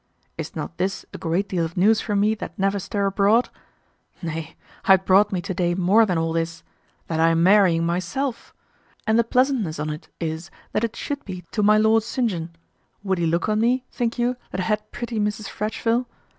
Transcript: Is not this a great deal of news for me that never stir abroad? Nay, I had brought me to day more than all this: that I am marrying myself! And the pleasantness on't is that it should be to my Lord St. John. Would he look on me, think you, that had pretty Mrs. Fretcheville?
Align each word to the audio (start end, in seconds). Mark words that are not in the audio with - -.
Is 0.35 0.55
not 0.55 0.79
this 0.79 1.05
a 1.13 1.19
great 1.19 1.47
deal 1.47 1.63
of 1.63 1.77
news 1.77 2.01
for 2.01 2.15
me 2.15 2.33
that 2.33 2.57
never 2.57 2.79
stir 2.79 3.05
abroad? 3.05 3.49
Nay, 4.23 4.55
I 4.85 4.93
had 4.93 5.05
brought 5.05 5.31
me 5.31 5.41
to 5.41 5.53
day 5.53 5.75
more 5.75 6.07
than 6.07 6.17
all 6.17 6.33
this: 6.33 6.63
that 7.05 7.19
I 7.19 7.27
am 7.29 7.43
marrying 7.43 7.85
myself! 7.85 8.51
And 9.05 9.19
the 9.19 9.23
pleasantness 9.23 9.77
on't 9.79 10.09
is 10.19 10.49
that 10.71 10.83
it 10.83 10.95
should 10.95 11.23
be 11.23 11.45
to 11.51 11.61
my 11.61 11.77
Lord 11.77 12.01
St. 12.01 12.31
John. 12.31 12.49
Would 13.03 13.19
he 13.19 13.27
look 13.27 13.47
on 13.47 13.61
me, 13.61 13.85
think 13.91 14.17
you, 14.17 14.37
that 14.49 14.61
had 14.61 14.91
pretty 14.91 15.19
Mrs. 15.19 15.47
Fretcheville? 15.49 16.07